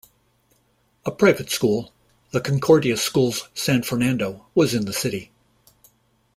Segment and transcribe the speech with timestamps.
[1.05, 1.93] A private school,
[2.31, 5.29] The Concordia Schools San Fernando, was in the city.